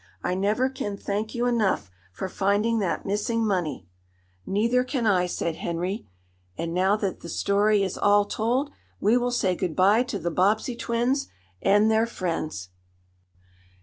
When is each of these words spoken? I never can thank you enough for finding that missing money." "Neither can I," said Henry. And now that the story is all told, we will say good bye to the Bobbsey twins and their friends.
I 0.23 0.33
never 0.33 0.67
can 0.67 0.97
thank 0.97 1.35
you 1.35 1.45
enough 1.45 1.91
for 2.11 2.27
finding 2.27 2.79
that 2.79 3.05
missing 3.05 3.45
money." 3.45 3.87
"Neither 4.47 4.83
can 4.83 5.05
I," 5.05 5.27
said 5.27 5.57
Henry. 5.57 6.07
And 6.57 6.73
now 6.73 6.95
that 6.95 7.19
the 7.19 7.29
story 7.29 7.83
is 7.83 7.99
all 7.99 8.25
told, 8.25 8.71
we 8.99 9.15
will 9.15 9.29
say 9.29 9.53
good 9.55 9.75
bye 9.75 10.01
to 10.01 10.17
the 10.17 10.31
Bobbsey 10.31 10.75
twins 10.75 11.27
and 11.61 11.91
their 11.91 12.07
friends. 12.07 12.69